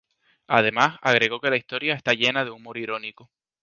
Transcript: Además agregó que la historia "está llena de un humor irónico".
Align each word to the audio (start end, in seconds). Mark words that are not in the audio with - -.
Además 0.47 0.97
agregó 1.03 1.39
que 1.39 1.51
la 1.51 1.57
historia 1.57 1.93
"está 1.93 2.13
llena 2.15 2.43
de 2.43 2.49
un 2.49 2.55
humor 2.57 2.79
irónico". 2.79 3.29